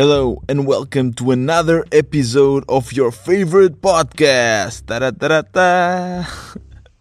[0.00, 4.86] Hello and welcome to another episode of your favorite podcast.
[4.86, 6.54] Ta-da-ta-da-ta.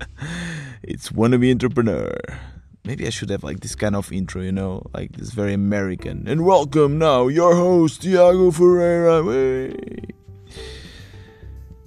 [0.83, 2.11] it's Wannabe Entrepreneur.
[2.83, 6.27] Maybe I should have like this kind of intro, you know, like this very American.
[6.27, 9.23] And welcome now, your host, Tiago Ferreira.
[9.23, 10.01] Hey.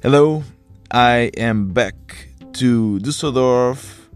[0.00, 0.44] Hello,
[0.90, 4.08] I am back to Düsseldorf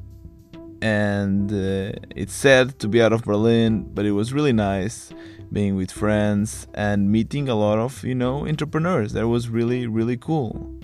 [0.80, 5.12] and uh, it's sad to be out of Berlin, but it was really nice
[5.52, 9.12] being with friends and meeting a lot of you know entrepreneurs.
[9.12, 10.74] That was really really cool,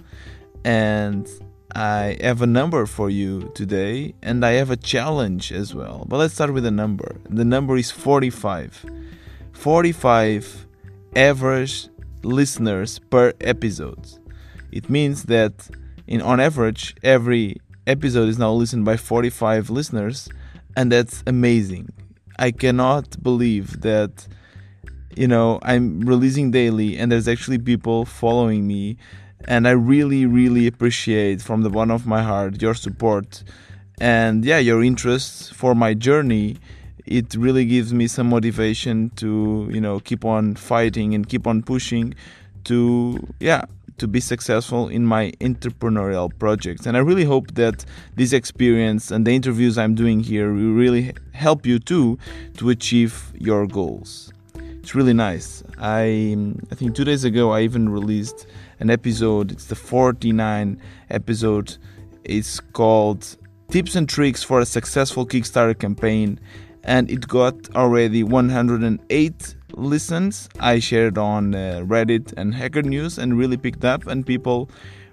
[0.64, 1.28] and
[1.74, 6.04] I have a number for you today, and I have a challenge as well.
[6.06, 7.16] But let's start with the number.
[7.28, 8.84] The number is 45.
[9.52, 10.66] 45
[11.16, 11.88] average
[12.22, 14.06] listeners per episode.
[14.70, 15.68] It means that
[16.06, 20.28] in on average every episode is now listened by 45 listeners
[20.76, 21.90] and that's amazing.
[22.38, 24.26] I cannot believe that
[25.16, 28.96] you know I'm releasing daily and there's actually people following me
[29.46, 33.42] and I really really appreciate from the bottom of my heart your support
[34.00, 36.56] and yeah your interest for my journey
[37.04, 41.62] it really gives me some motivation to you know keep on fighting and keep on
[41.62, 42.14] pushing
[42.64, 43.64] to yeah
[43.98, 46.86] to be successful in my entrepreneurial projects.
[46.86, 47.84] And I really hope that
[48.16, 52.18] this experience and the interviews I'm doing here will really help you too
[52.56, 54.32] to achieve your goals.
[54.82, 55.62] It's really nice.
[55.78, 56.36] I
[56.72, 58.46] I think 2 days ago I even released
[58.80, 59.52] an episode.
[59.52, 60.76] It's the 49
[61.08, 61.76] episode.
[62.24, 63.36] It's called
[63.70, 66.40] Tips and Tricks for a Successful Kickstarter Campaign
[66.84, 70.48] and it got already 108 listens.
[70.58, 74.68] I shared on uh, Reddit and Hacker News and really picked up, and people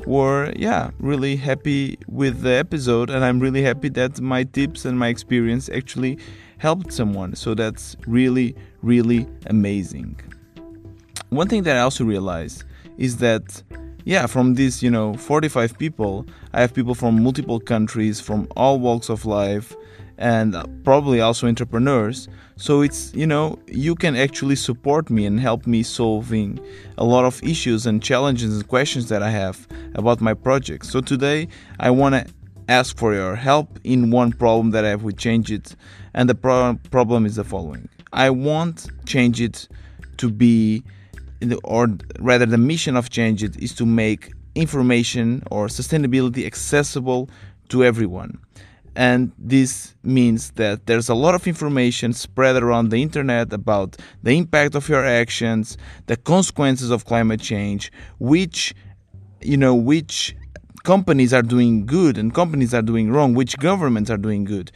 [0.05, 3.09] were, yeah, really happy with the episode.
[3.09, 6.17] And I'm really happy that my tips and my experience actually
[6.59, 7.35] helped someone.
[7.35, 10.19] So that's really, really amazing.
[11.29, 12.63] One thing that I also realized
[12.97, 13.63] is that
[14.05, 18.79] yeah, from these, you know, 45 people, I have people from multiple countries, from all
[18.79, 19.75] walks of life,
[20.17, 22.27] and probably also entrepreneurs.
[22.55, 26.59] So it's, you know, you can actually support me and help me solving
[26.97, 30.85] a lot of issues and challenges and questions that I have about my project.
[30.85, 31.47] So today
[31.79, 32.25] I want to
[32.69, 35.75] ask for your help in one problem that I have with changeit.
[36.13, 39.67] And the pro- problem is the following I want changeit
[40.17, 40.83] to be,
[41.63, 41.87] or
[42.19, 47.29] rather, the mission of changeit is to make information or sustainability accessible
[47.69, 48.39] to everyone
[48.95, 54.31] and this means that there's a lot of information spread around the internet about the
[54.31, 58.73] impact of your actions, the consequences of climate change, which
[59.41, 60.35] you know which
[60.83, 64.71] companies are doing good and companies are doing wrong, which governments are doing good.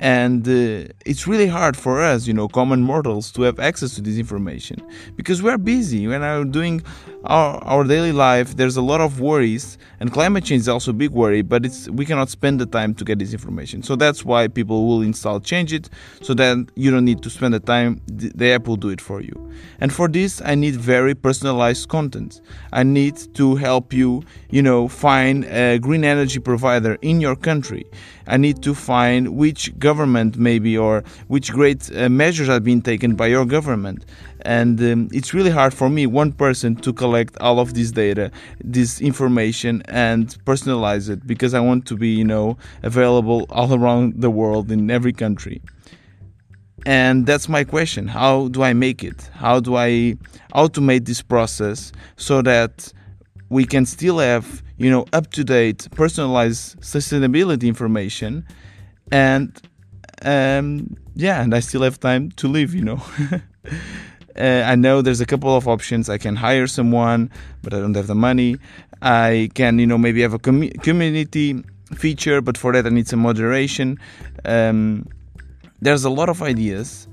[0.00, 4.00] And uh, it's really hard for us you know common mortals to have access to
[4.00, 4.80] this information
[5.16, 6.06] because we're busy.
[6.06, 6.82] When we're doing
[7.28, 10.94] our, our daily life there's a lot of worries and climate change is also a
[10.94, 13.82] big worry but it's we cannot spend the time to get this information.
[13.82, 15.88] So that's why people will install changeit
[16.22, 19.20] so that you don't need to spend the time the app will do it for
[19.20, 19.52] you.
[19.80, 22.40] And for this i need very personalized content.
[22.72, 27.84] I need to help you you know find a green energy provider in your country.
[28.26, 33.14] I need to find which government maybe or which great uh, measures have been taken
[33.14, 34.04] by your government.
[34.42, 38.30] And um, it's really hard for me one person to collect all of this data
[38.62, 44.20] this information and personalize it because i want to be you know available all around
[44.20, 45.60] the world in every country.
[46.86, 48.06] And that's my question.
[48.06, 49.30] How do i make it?
[49.34, 50.16] How do i
[50.54, 52.92] automate this process so that
[53.50, 58.46] we can still have you know up to date personalized sustainability information?
[59.10, 59.60] And
[60.22, 63.02] um, yeah, and I still have time to live, you know.
[64.38, 66.08] uh, I know there's a couple of options.
[66.08, 67.30] I can hire someone,
[67.62, 68.56] but I don't have the money.
[69.02, 71.62] I can, you know, maybe have a com- community
[71.94, 73.98] feature, but for that I need some moderation.
[74.44, 75.06] Um,
[75.80, 77.08] there's a lot of ideas,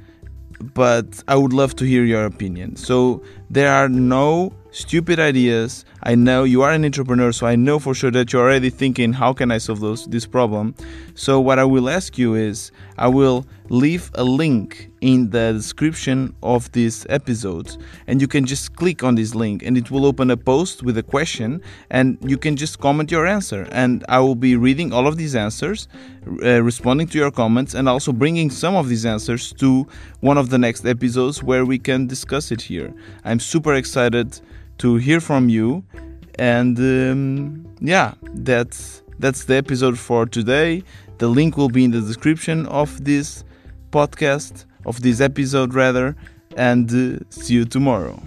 [0.74, 2.76] but I would love to hear your opinion.
[2.76, 5.86] So there are no stupid ideas.
[6.04, 9.14] I know you are an entrepreneur, so I know for sure that you're already thinking,
[9.14, 10.76] how can I solve those, this problem?
[11.16, 16.36] So, what I will ask you is, I will leave a link in the description
[16.42, 17.78] of this episode,
[18.08, 20.98] and you can just click on this link, and it will open a post with
[20.98, 23.68] a question, and you can just comment your answer.
[23.72, 25.88] And I will be reading all of these answers,
[26.44, 29.88] uh, responding to your comments, and also bringing some of these answers to
[30.22, 32.94] one of the next episodes where we can discuss it here.
[33.24, 34.40] I'm super excited
[34.80, 35.84] to hear from you.
[36.38, 40.84] And um, yeah, that's that's the episode for today.
[41.18, 43.46] The link will be in the description of this
[43.92, 46.16] podcast, of this episode rather,
[46.56, 48.22] and uh, see you tomorrow.